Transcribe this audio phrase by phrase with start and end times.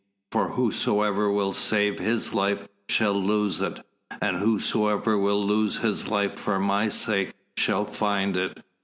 [0.31, 3.85] For whosoever will save his life shall lose it,
[4.19, 8.63] and whosoever will lose his life for my sake shall find it."